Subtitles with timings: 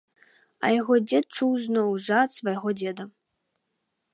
[0.61, 3.03] А яго дзед чуў зноў жа ад свайго дзеда.